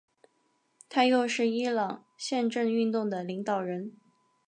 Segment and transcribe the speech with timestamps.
[0.89, 3.97] 他又是伊朗宪政运动的领导人。